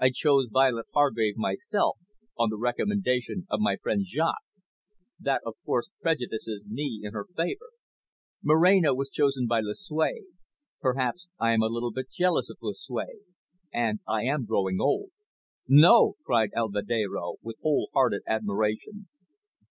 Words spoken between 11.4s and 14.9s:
am a little bit jealous of Lucue. And I am growing